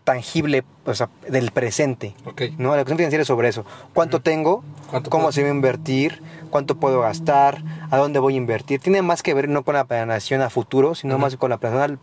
[0.04, 2.16] tangible, o sea, del presente.
[2.26, 2.42] Ok.
[2.58, 2.70] ¿no?
[2.72, 3.64] La educación financiera es sobre eso.
[3.94, 4.64] ¿Cuánto tengo?
[4.90, 5.32] ¿Cuánto ¿Cómo puedo?
[5.34, 6.22] se va a invertir?
[6.50, 7.64] ¿Cuánto puedo gastar?
[7.92, 8.80] ¿A dónde voy a invertir?
[8.80, 11.92] Tiene más que ver no con la planeación a futuro, sino más con la planeación
[11.92, 12.00] al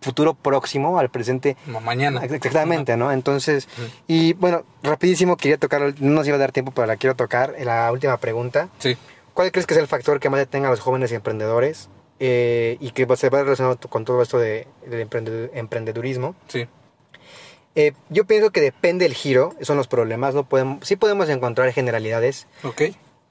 [0.00, 2.24] futuro próximo, al presente Como mañana.
[2.24, 3.10] Exactamente, ¿no?
[3.12, 3.68] Entonces,
[4.06, 7.54] y bueno, rapidísimo quería tocar, no nos iba a dar tiempo, pero la quiero tocar.
[7.64, 8.68] La última pregunta.
[8.78, 8.96] Sí.
[9.34, 11.88] ¿Cuál crees que es el factor que más detenga a los jóvenes emprendedores
[12.20, 16.34] eh, y que se va relacionado con todo esto de, del emprende- emprendedurismo?
[16.48, 16.66] Sí.
[17.74, 20.34] Eh, yo pienso que depende del giro, son los problemas.
[20.34, 22.82] No podemos, sí podemos encontrar generalidades, Ok.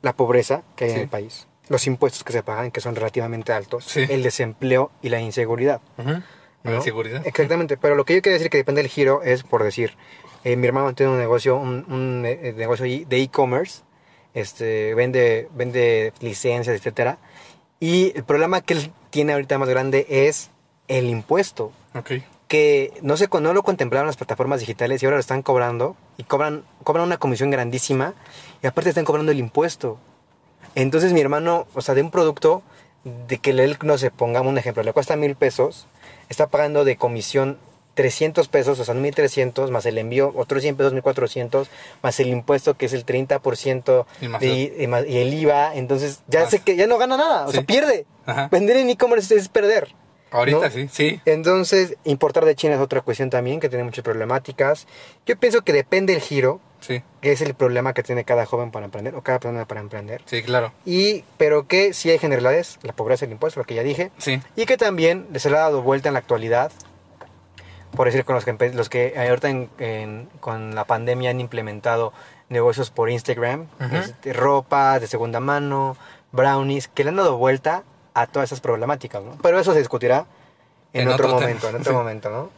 [0.04, 3.54] la pobreza que hay en el país, los impuestos que se pagan, que son relativamente
[3.54, 4.06] altos, Sí.
[4.08, 5.82] el desempleo y la inseguridad.
[5.98, 6.24] La
[6.72, 6.78] ¿no?
[6.78, 7.26] inseguridad.
[7.26, 9.96] Exactamente, pero lo que yo quiero decir que depende del giro es por decir,
[10.44, 13.82] eh, mi hermano tiene un negocio, un, un, eh, negocio de e-commerce,
[14.34, 17.18] este, vende, vende licencias, etcétera,
[17.80, 20.50] y el problema que él tiene ahorita más grande es
[20.88, 22.12] el impuesto, Ok.
[22.48, 26.24] que no se no lo contemplaron las plataformas digitales y ahora lo están cobrando y
[26.24, 28.14] cobran cobran una comisión grandísima
[28.62, 29.98] y aparte están cobrando el impuesto.
[30.76, 32.62] Entonces mi hermano, o sea, de un producto
[33.04, 35.88] de que él, no se pongamos un ejemplo, le cuesta mil pesos,
[36.30, 37.58] está pagando de comisión
[37.94, 41.70] 300 pesos, o sea, 1300, más el envío, otros 100 pesos, 1400,
[42.04, 45.34] más el impuesto que es el 30% Y más de- el- y, más- y el
[45.34, 46.50] IVA, entonces ya Más.
[46.50, 48.06] sé que ya no gana nada, o sea, pierde.
[48.26, 48.50] Ajá.
[48.52, 49.94] Vender en e-commerce es perder.
[50.32, 50.70] Ahorita ¿no?
[50.72, 51.22] sí, sí.
[51.26, 54.88] Entonces, importar de China es otra cuestión también que tiene muchas problemáticas.
[55.26, 58.70] Yo pienso que depende el giro, Sí, que es el problema que tiene cada joven
[58.72, 60.22] para emprender o cada persona para emprender.
[60.26, 60.72] sí, claro.
[60.86, 64.42] Y, pero que sí hay generalidades, la pobreza, el impuesto, lo que ya dije, Sí,
[64.56, 66.72] y que también se le ha dado vuelta en la actualidad,
[67.96, 72.12] por decir, con los que, los que ahorita en- en- con la pandemia han implementado
[72.50, 73.96] negocios por Instagram, Ujú.
[73.96, 75.96] este, ropa de segunda mano,
[76.32, 79.38] brownies, que le han dado vuelta a todas esas problemáticas, ¿no?
[79.42, 80.26] Pero eso se discutirá
[80.94, 81.98] en, En otro, otro momento, en otro Sí.
[81.98, 82.50] momento, ¿no?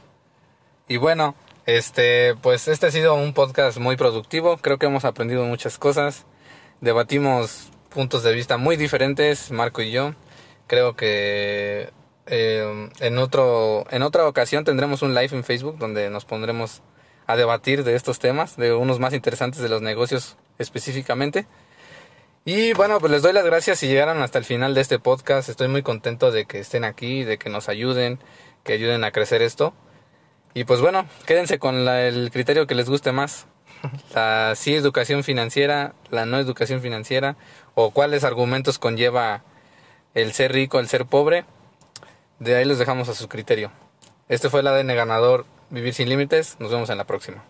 [0.87, 1.35] Y bueno,
[1.67, 4.57] este, pues este ha sido un podcast muy productivo.
[4.57, 6.25] Creo que hemos aprendido muchas cosas.
[6.79, 10.15] Debatimos puntos de vista muy diferentes, Marco y yo.
[10.67, 11.89] Creo que
[12.25, 16.83] eh, en otro, en otra ocasión tendremos un live en Facebook donde nos pondremos
[17.25, 21.47] a debatir de estos temas, de unos más interesantes de los negocios específicamente.
[22.45, 25.49] Y bueno, pues les doy las gracias si llegaron hasta el final de este podcast.
[25.49, 28.19] Estoy muy contento de que estén aquí, de que nos ayuden,
[28.63, 29.73] que ayuden a crecer esto.
[30.57, 33.45] Y pues bueno, quédense con la- el criterio que les guste más.
[34.15, 37.35] La sí educación financiera, la no educación financiera,
[37.75, 39.43] o cuáles argumentos conlleva
[40.15, 41.45] el ser rico, el ser pobre.
[42.39, 43.71] De ahí los dejamos a su criterio.
[44.29, 46.55] Este fue el ADN ganador, Vivir sin Límites.
[46.59, 47.43] Nos vemos en la próxima.